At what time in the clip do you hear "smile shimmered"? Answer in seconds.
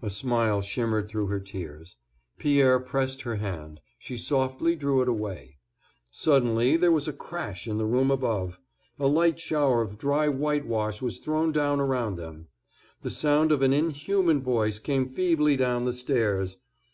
0.08-1.06